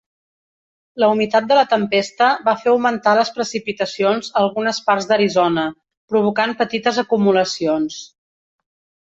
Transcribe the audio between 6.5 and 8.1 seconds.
petites acumulacions.